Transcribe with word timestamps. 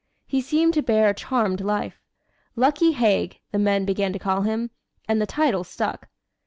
He 0.25 0.41
seemed 0.41 0.73
to 0.73 0.81
bear 0.81 1.09
a 1.09 1.13
charmed 1.13 1.61
life. 1.61 2.01
"Lucky 2.55 2.93
Haig," 2.93 3.39
the 3.51 3.59
men 3.59 3.85
began 3.85 4.11
to 4.13 4.17
call 4.17 4.41
him, 4.41 4.71
and 5.07 5.21
the 5.21 5.27
title 5.27 5.63
stuck. 5.63 6.07